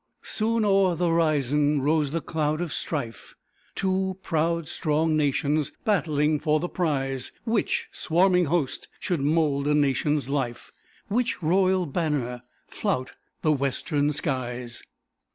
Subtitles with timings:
[0.23, 3.35] Soon o'er the horizon rose the cloud of strife,
[3.75, 10.27] Two proud, strong nations battling for the prize: Which swarming host should mould a nation's
[10.27, 10.71] life;
[11.07, 13.11] Which royal banner flout
[13.43, 14.81] the western skies.